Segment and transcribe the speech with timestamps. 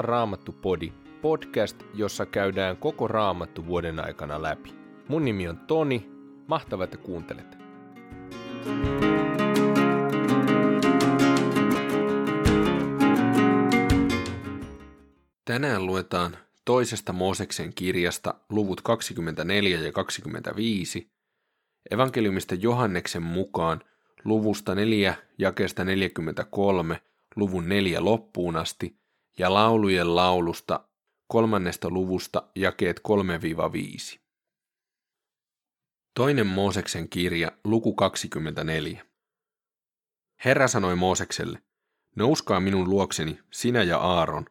[0.00, 0.92] on Raamattu Podi,
[1.22, 4.74] podcast, jossa käydään koko Raamattu vuoden aikana läpi.
[5.08, 6.10] Mun nimi on Toni,
[6.46, 7.58] mahtavaa, että kuuntelet.
[15.44, 21.10] Tänään luetaan toisesta Mooseksen kirjasta luvut 24 ja 25,
[21.90, 23.80] evankeliumista Johanneksen mukaan
[24.24, 27.00] luvusta 4 jakeesta 43
[27.36, 28.99] luvun 4 loppuun asti
[29.38, 30.88] ja laulujen laulusta
[31.26, 33.00] kolmannesta luvusta jakeet
[34.16, 34.20] 3-5.
[36.14, 39.04] Toinen Mooseksen kirja, luku 24.
[40.44, 41.62] Herra sanoi Moosekselle,
[42.16, 44.46] nouskaa minun luokseni, sinä ja Aaron,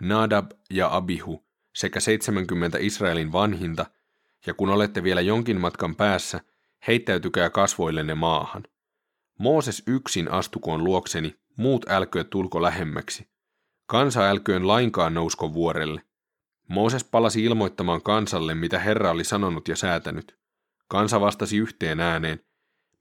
[0.00, 3.86] Nadab ja Abihu, sekä 70 Israelin vanhinta,
[4.46, 6.40] ja kun olette vielä jonkin matkan päässä,
[6.86, 8.62] heittäytykää kasvoillenne maahan.
[9.38, 13.31] Mooses yksin astukoon luokseni, muut älkööt tulko lähemmäksi.
[13.92, 16.02] Kansa älköön lainkaan nousko vuorelle.
[16.68, 20.38] Mooses palasi ilmoittamaan kansalle, mitä Herra oli sanonut ja säätänyt.
[20.88, 22.40] Kansa vastasi yhteen ääneen,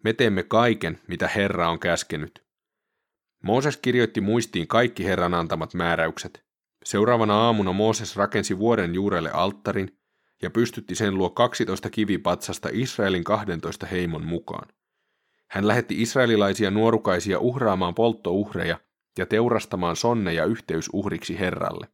[0.03, 2.45] me teemme kaiken, mitä Herra on käskenyt.
[3.44, 6.45] Mooses kirjoitti muistiin kaikki Herran antamat määräykset.
[6.86, 9.98] Seuraavana aamuna Mooses rakensi vuoren juurelle alttarin
[10.42, 14.67] ja pystytti sen luo 12 kivipatsasta Israelin 12 heimon mukaan.
[15.48, 18.78] Hän lähetti israelilaisia nuorukaisia uhraamaan polttouhreja
[19.17, 21.88] ja teurastamaan sonneja yhteysuhriksi Herralle.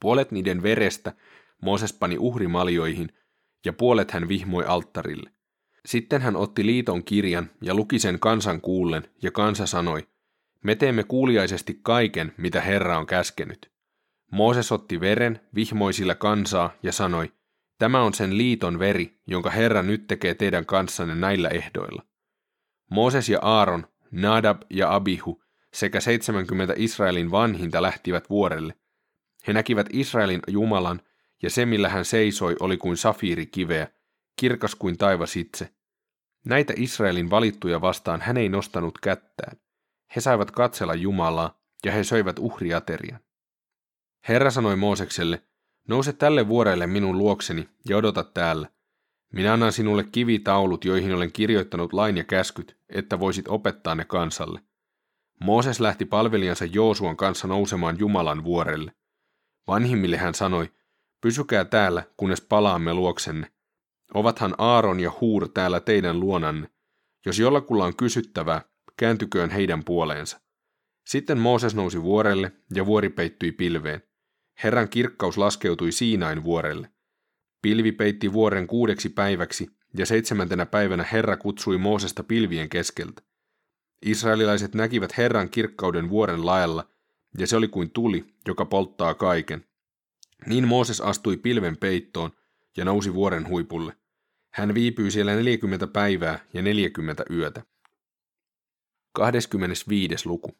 [0.00, 1.12] Puolet niiden verestä
[1.62, 3.08] Mooses pani uhrimaljoihin
[3.64, 5.30] ja puolet hän vihmoi alttarille.
[5.86, 10.08] Sitten hän otti liiton kirjan ja luki sen kansan kuullen, ja kansa sanoi,
[10.64, 13.70] me teemme kuuliaisesti kaiken, mitä Herra on käskenyt.
[14.32, 17.32] Mooses otti veren, vihmoi sillä kansaa ja sanoi,
[17.78, 22.02] tämä on sen liiton veri, jonka Herra nyt tekee teidän kanssanne näillä ehdoilla.
[22.90, 25.42] Mooses ja Aaron, Nadab ja Abihu
[25.74, 28.74] sekä 70 Israelin vanhinta lähtivät vuorelle.
[29.46, 31.00] He näkivät Israelin Jumalan,
[31.42, 33.88] ja se millä hän seisoi oli kuin safiirikiveä,
[34.36, 35.70] kirkas kuin taivas itse.
[36.44, 39.56] Näitä Israelin valittuja vastaan hän ei nostanut kättään.
[40.16, 43.20] He saivat katsella Jumalaa, ja he söivät uhriaterian.
[44.28, 45.42] Herra sanoi Moosekselle,
[45.88, 48.68] nouse tälle vuorelle minun luokseni ja odota täällä.
[49.32, 54.60] Minä annan sinulle kivitaulut, joihin olen kirjoittanut lain ja käskyt, että voisit opettaa ne kansalle.
[55.44, 58.92] Mooses lähti palvelijansa Joosuan kanssa nousemaan Jumalan vuorelle.
[59.66, 60.70] Vanhimmille hän sanoi,
[61.20, 63.52] pysykää täällä, kunnes palaamme luoksenne.
[64.14, 66.68] Ovathan Aaron ja Huur täällä teidän luonanne.
[67.26, 68.64] Jos jollakulla on kysyttävää,
[68.96, 70.40] kääntyköön heidän puoleensa.
[71.06, 74.02] Sitten Mooses nousi vuorelle ja vuori peittyi pilveen.
[74.62, 76.90] Herran kirkkaus laskeutui Siinain vuorelle.
[77.62, 79.66] Pilvi peitti vuoren kuudeksi päiväksi,
[79.98, 83.22] ja seitsemäntenä päivänä Herra kutsui Moosesta pilvien keskeltä.
[84.02, 86.88] Israelilaiset näkivät Herran kirkkauden vuoren laella,
[87.38, 89.66] ja se oli kuin tuli, joka polttaa kaiken.
[90.46, 92.30] Niin Mooses astui pilven peittoon
[92.76, 93.96] ja nousi vuoren huipulle.
[94.50, 97.62] Hän viipyi siellä 40 päivää ja 40 yötä.
[99.12, 100.28] 25.
[100.28, 100.58] luku.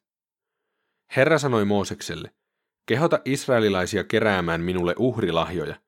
[1.17, 2.35] Herra sanoi Moosekselle,
[2.87, 5.81] kehota israelilaisia keräämään minulle uhrilahjoja.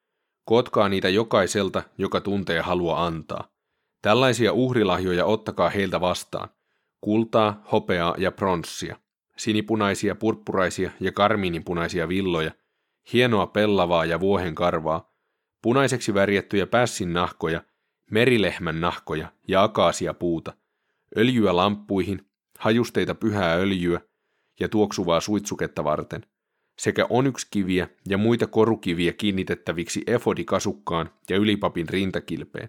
[0.45, 3.49] Kotkaa niitä jokaiselta, joka tuntee halua antaa.
[4.03, 6.49] Tällaisia uhrilahjoja ottakaa heiltä vastaan–
[7.03, 8.97] kultaa, hopeaa ja pronssia,
[9.37, 12.53] sinipunaisia, purppuraisia ja karmiininpunaisia villoja,
[13.13, 15.13] hienoa pellavaa ja vuohen karvaa,
[15.63, 17.63] punaiseksi värjettyjä pässin nahkoja,
[18.11, 20.53] merilehmän nahkoja ja akaasia puuta,
[21.17, 22.27] öljyä lamppuihin,
[22.59, 24.01] hajusteita pyhää öljyä
[24.61, 26.27] ja tuoksuvaa suitsuketta varten,
[26.79, 32.69] sekä onyxkiviä ja muita korukiviä kiinnitettäviksi efodikasukkaan ja ylipapin rintakilpeen.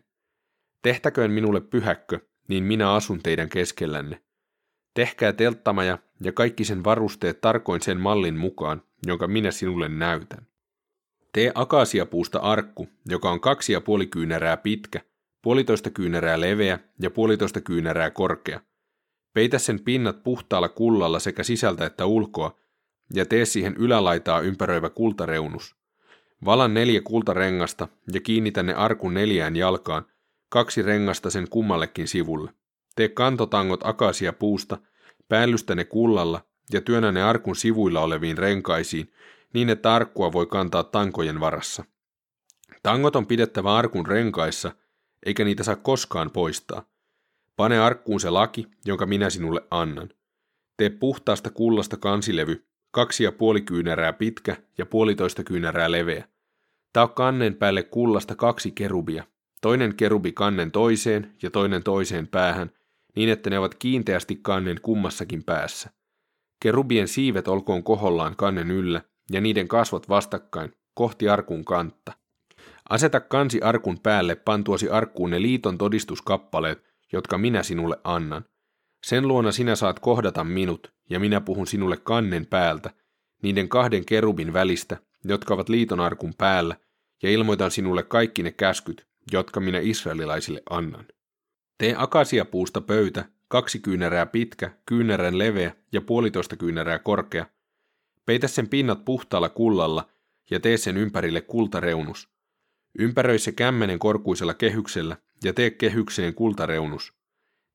[0.82, 4.22] Tehtäköön minulle pyhäkkö, niin minä asun teidän keskellänne.
[4.94, 10.48] Tehkää telttamaja ja kaikki sen varusteet tarkoin sen mallin mukaan, jonka minä sinulle näytän.
[11.34, 15.02] Tee akasiapuusta arkku, joka on kaksi ja puoli kyynärää pitkä,
[15.42, 18.60] puolitoista kyynärää leveä ja puolitoista kyynärää korkea.
[19.34, 22.60] Peitä sen pinnat puhtaalla kullalla sekä sisältä että ulkoa,
[23.14, 25.76] ja tee siihen ylälaitaa ympäröivä kultareunus.
[26.46, 30.06] Valan neljä kultarengasta ja kiinnitä ne arkun neljään jalkaan,
[30.54, 32.54] kaksi rengasta sen kummallekin sivulle.
[32.96, 34.78] Tee kantotangot akasia puusta,
[35.30, 36.42] päällystä ne kullalla
[36.74, 39.14] ja työnnä ne arkun sivuilla oleviin renkaisiin,
[39.54, 41.84] niin että arkkua voi kantaa tankojen varassa.
[42.84, 44.72] Tangot on pidettävä arkun renkaissa,
[45.26, 46.86] eikä niitä saa koskaan poistaa.
[47.56, 50.10] Pane arkkuun se laki, jonka minä sinulle annan.
[50.78, 56.28] Tee puhtaasta kullasta kansilevy, kaksi ja puoli kyynärää pitkä ja puolitoista kyynärää leveä.
[56.94, 59.24] Tää kannen päälle kullasta kaksi kerubia,
[59.64, 62.72] toinen kerubi kannen toiseen ja toinen toiseen päähän,
[63.16, 65.90] niin että ne ovat kiinteästi kannen kummassakin päässä.
[66.60, 69.02] Kerubien siivet olkoon kohollaan kannen yllä,
[69.32, 72.14] ja niiden kasvot vastakkain, kohti arkun kantta.
[72.90, 76.84] Aseta kansi arkun päälle pantuosi arkkuun ne liiton todistuskappaleet,
[77.14, 78.46] jotka minä sinulle annan.
[79.06, 82.90] Sen luona sinä saat kohdata minut, ja minä puhun sinulle kannen päältä,
[83.44, 86.76] niiden kahden kerubin välistä, jotka ovat liiton arkun päällä,
[87.24, 91.06] ja ilmoitan sinulle kaikki ne käskyt, jotka minä israelilaisille annan.
[91.78, 97.46] Tee akasiapuusta pöytä, kaksi kyynärää pitkä, kyynärän leveä ja puolitoista kyynärää korkea.
[98.26, 100.10] Peitä sen pinnat puhtaalla kullalla
[100.52, 102.30] ja tee sen ympärille kultareunus.
[103.00, 107.14] Ympäröi se kämmenen korkuisella kehyksellä ja tee kehykseen kultareunus.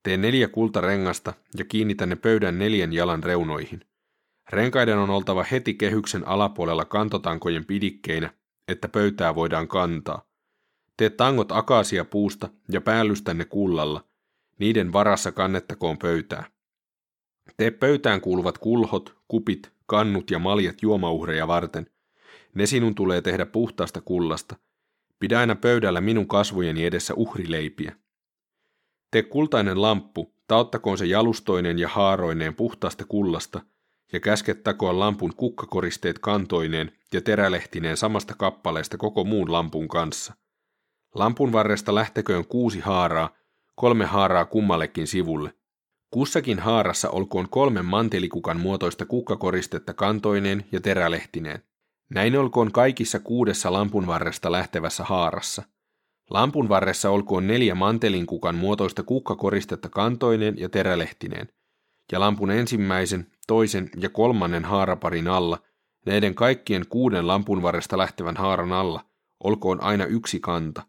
[0.02, 3.80] Tee neljä kultarengasta ja kiinnitä ne pöydän neljän jalan reunoihin.
[4.50, 8.30] Renkaiden on oltava heti kehyksen alapuolella kantotankojen pidikkeinä,
[8.68, 10.27] että pöytää voidaan kantaa.
[10.98, 14.04] Tee tangot akasia puusta ja päällystä ne kullalla.
[14.58, 16.44] Niiden varassa kannettakoon pöytää.
[17.56, 21.90] Tee pöytään kuuluvat kulhot, kupit, kannut ja maljat juomauhreja varten.
[22.54, 24.56] Ne sinun tulee tehdä puhtaasta kullasta.
[25.18, 27.96] Pidä aina pöydällä minun kasvojeni edessä uhrileipiä.
[29.10, 33.60] Tee kultainen lamppu, tauttakoon se jalustoinen ja haaroineen puhtaasta kullasta,
[34.12, 40.34] ja käskettäkoon lampun kukkakoristeet kantoineen ja terälehtineen samasta kappaleesta koko muun lampun kanssa.
[41.14, 43.30] Lampun varresta lähteköön kuusi haaraa,
[43.74, 45.54] kolme haaraa kummallekin sivulle.
[46.10, 51.62] Kussakin haarassa olkoon kolme mantelikukan muotoista kukkakoristetta kantoineen ja terälehtineen.
[52.10, 55.62] Näin olkoon kaikissa kuudessa lampun varresta lähtevässä haarassa.
[56.30, 61.48] Lampun varressa olkoon neljä mantelinkukan muotoista kukkakoristetta kantoineen ja terälehtineen.
[62.12, 65.58] Ja lampun ensimmäisen, toisen ja kolmannen haaraparin alla,
[66.06, 69.04] näiden kaikkien kuuden lampun varresta lähtevän haaran alla,
[69.44, 70.82] olkoon aina yksi kanta.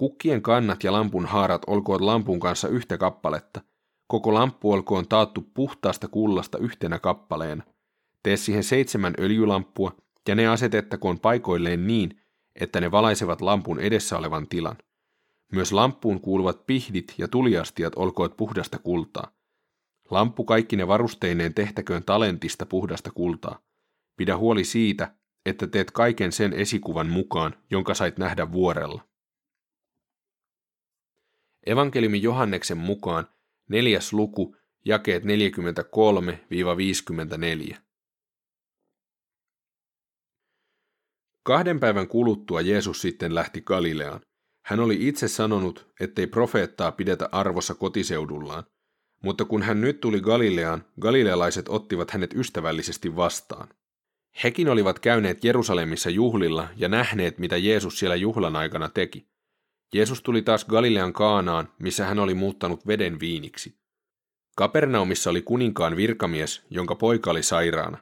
[0.00, 3.60] Kukkien kannat ja lampun haarat olkoon lampun kanssa yhtä kappaletta.
[4.06, 7.62] Koko lamppu olkoon taattu puhtaasta kullasta yhtenä kappaleena.
[8.22, 9.92] Tee siihen seitsemän öljylamppua,
[10.28, 12.20] ja ne asetettakoon paikoilleen niin,
[12.54, 14.76] että ne valaisevat lampun edessä olevan tilan.
[15.52, 19.32] Myös lamppuun kuuluvat pihdit ja tuliastiat olkoot puhdasta kultaa.
[20.10, 23.58] Lamppu kaikki ne varusteineen tehtäköön talentista puhdasta kultaa.
[24.16, 25.14] Pidä huoli siitä,
[25.46, 29.09] että teet kaiken sen esikuvan mukaan, jonka sait nähdä vuorella.
[31.66, 33.28] Evankeliumi Johanneksen mukaan
[33.68, 35.26] neljäs luku, jakeet 43-54.
[41.42, 44.20] Kahden päivän kuluttua Jeesus sitten lähti Galileaan.
[44.64, 48.64] Hän oli itse sanonut, ettei profeettaa pidetä arvossa kotiseudullaan,
[49.22, 53.68] mutta kun hän nyt tuli Galileaan, galilealaiset ottivat hänet ystävällisesti vastaan.
[54.44, 59.26] Hekin olivat käyneet Jerusalemissa juhlilla ja nähneet, mitä Jeesus siellä juhlan aikana teki.
[59.94, 63.80] Jeesus tuli taas Galilean Kaanaan, missä hän oli muuttanut veden viiniksi.
[64.56, 67.98] Kapernaumissa oli kuninkaan virkamies, jonka poika oli sairaana.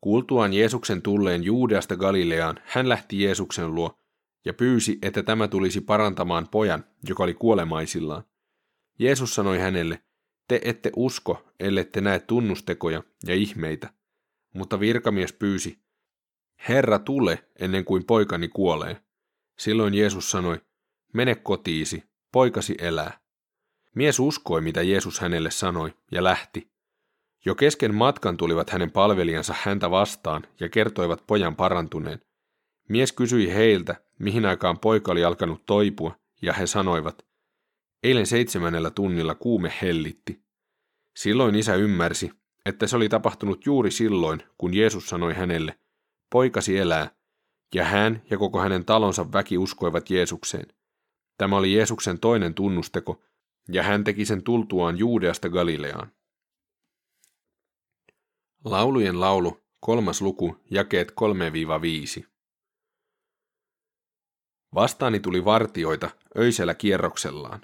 [0.00, 3.98] Kuultuaan Jeesuksen tulleen Juudeasta Galileaan, hän lähti Jeesuksen luo
[4.44, 8.24] ja pyysi, että tämä tulisi parantamaan pojan, joka oli kuolemaisillaan.
[8.98, 10.02] Jeesus sanoi hänelle,
[10.48, 13.92] te ette usko, ellette näe tunnustekoja ja ihmeitä.
[14.54, 15.78] Mutta virkamies pyysi,
[16.68, 19.02] Herra tule ennen kuin poikani kuolee.
[19.58, 20.60] Silloin Jeesus sanoi,
[21.12, 23.20] mene kotiisi, poikasi elää.
[23.94, 26.72] Mies uskoi, mitä Jeesus hänelle sanoi, ja lähti.
[27.44, 32.20] Jo kesken matkan tulivat hänen palvelijansa häntä vastaan ja kertoivat pojan parantuneen.
[32.88, 37.26] Mies kysyi heiltä, mihin aikaan poika oli alkanut toipua, ja he sanoivat,
[38.02, 40.42] eilen seitsemännellä tunnilla kuume hellitti.
[41.16, 42.30] Silloin isä ymmärsi,
[42.66, 45.78] että se oli tapahtunut juuri silloin, kun Jeesus sanoi hänelle,
[46.30, 47.10] poikasi elää,
[47.74, 50.66] ja hän ja koko hänen talonsa väki uskoivat Jeesukseen.
[51.38, 53.22] Tämä oli Jeesuksen toinen tunnusteko,
[53.68, 56.12] ja hän teki sen tultuaan Juudeasta Galileaan.
[58.64, 61.12] Laulujen laulu, kolmas luku, jakeet
[62.20, 62.24] 3-5.
[64.74, 67.60] Vastaani tuli vartioita öisellä kierroksellaan.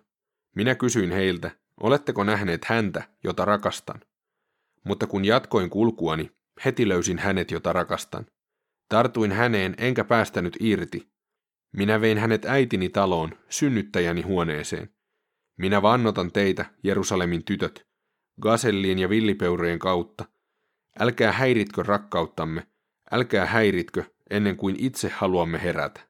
[0.56, 4.00] Minä kysyin heiltä, oletteko nähneet häntä, jota rakastan?
[4.84, 6.30] Mutta kun jatkoin kulkuani,
[6.64, 8.26] heti löysin hänet, jota rakastan.
[8.88, 11.08] Tartuin häneen enkä päästänyt irti.
[11.72, 14.90] Minä vein hänet äitini taloon, synnyttäjäni huoneeseen.
[15.56, 17.86] Minä vannotan teitä, Jerusalemin tytöt,
[18.40, 20.24] gasellien ja villipeurojen kautta.
[21.00, 22.66] Älkää häiritkö rakkauttamme,
[23.12, 26.00] älkää häiritkö ennen kuin itse haluamme herätä.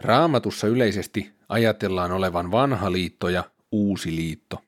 [0.00, 4.65] Raamatussa yleisesti ajatellaan olevan vanha liitto ja uusi liitto.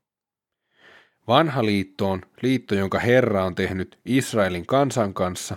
[1.28, 5.56] Vanha liitto on liitto, jonka Herra on tehnyt Israelin kansan kanssa,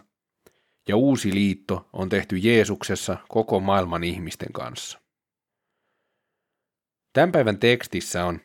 [0.88, 5.02] ja uusi liitto on tehty Jeesuksessa koko maailman ihmisten kanssa.
[7.14, 8.40] Tämän päivän tekstissä on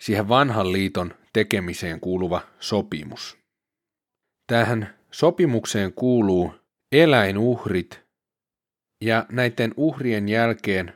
[0.00, 3.38] siihen vanhan liiton tekemiseen kuuluva sopimus.
[4.46, 6.54] Tähän sopimukseen kuuluu
[6.92, 8.00] eläinuhrit
[9.00, 10.92] ja näiden uhrien jälkeen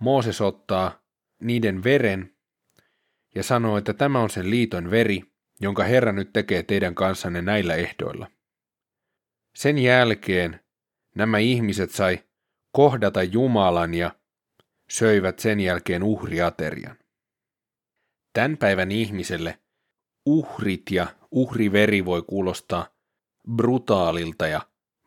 [0.00, 1.02] Mooses ottaa
[1.42, 2.37] niiden veren
[3.34, 5.22] ja sanoo, että tämä on sen liiton veri,
[5.60, 8.30] jonka Herra nyt tekee teidän kanssanne näillä ehdoilla.
[9.54, 10.60] Sen jälkeen
[11.14, 12.18] nämä ihmiset sai
[12.72, 14.14] kohdata Jumalan ja
[14.90, 16.96] söivät sen jälkeen uhriaterian.
[18.32, 19.58] Tämän päivän ihmiselle
[20.26, 22.86] uhrit ja uhriveri voi kuulostaa
[23.56, 24.60] brutaalilta ja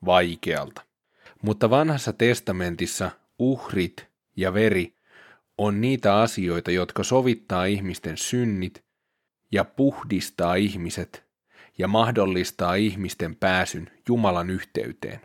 [0.05, 0.81] vaikealta.
[1.41, 4.95] Mutta vanhassa testamentissa uhrit ja veri
[5.63, 8.86] on niitä asioita, jotka sovittaa ihmisten synnit
[9.51, 11.25] ja puhdistaa ihmiset
[11.77, 15.22] ja mahdollistaa ihmisten pääsyn Jumalan yhteyteen.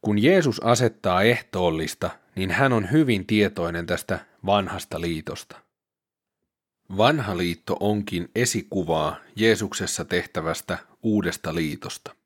[0.00, 5.60] Kun Jeesus asettaa ehtoollista, niin hän on hyvin tietoinen tästä vanhasta liitosta.
[6.96, 12.16] Vanha liitto onkin esikuvaa Jeesuksessa tehtävästä uudesta liitosta.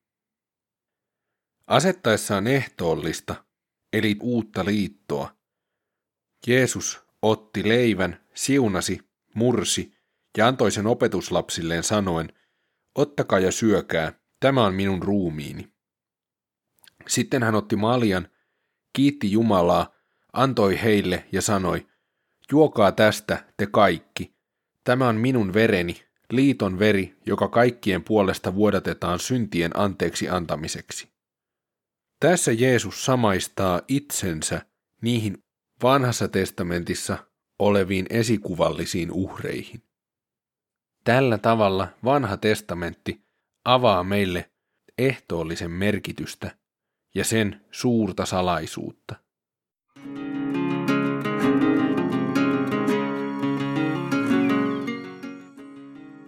[1.67, 3.45] Asettaessaan ehtoollista,
[3.93, 5.38] eli uutta liittoa,
[6.47, 9.01] Jeesus otti leivän, siunasi,
[9.35, 9.99] mursi
[10.37, 12.33] ja antoi sen opetuslapsilleen sanoen,
[12.95, 15.73] ottakaa ja syökää, tämä on minun ruumiini.
[17.07, 18.29] Sitten hän otti maljan,
[18.93, 19.95] kiitti Jumalaa,
[20.33, 21.87] antoi heille ja sanoi,
[22.53, 24.35] juokaa tästä te kaikki,
[24.85, 31.09] tämä on minun vereni, liiton veri, joka kaikkien puolesta vuodatetaan syntien anteeksi antamiseksi.
[32.21, 34.67] Tässä Jeesus samaistaa itsensä
[35.03, 35.45] niihin
[35.83, 37.19] vanhassa testamentissa
[37.59, 39.83] oleviin esikuvallisiin uhreihin.
[41.05, 43.21] Tällä tavalla vanha testamentti
[43.65, 44.51] avaa meille
[44.99, 46.57] ehtoollisen merkitystä
[47.15, 49.15] ja sen suurta salaisuutta.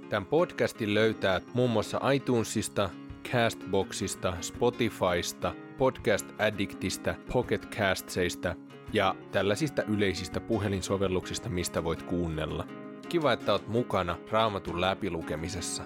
[0.09, 2.91] Tämän podcastin löytää muun muassa iTunesista,
[3.33, 8.57] Castboxista, Spotifysta, Podcast Addictista, Pocket Castseista
[8.93, 12.67] ja tällaisista yleisistä puhelinsovelluksista, mistä voit kuunnella.
[13.09, 15.83] Kiva, että oot mukana Raamatun läpilukemisessa.